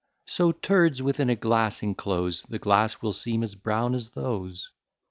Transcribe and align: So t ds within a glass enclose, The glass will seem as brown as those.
So 0.25 0.51
t 0.51 0.67
ds 0.89 0.99
within 0.99 1.29
a 1.29 1.35
glass 1.35 1.83
enclose, 1.83 2.41
The 2.49 2.57
glass 2.57 3.03
will 3.03 3.13
seem 3.13 3.43
as 3.43 3.53
brown 3.53 3.93
as 3.93 4.09
those. 4.09 4.71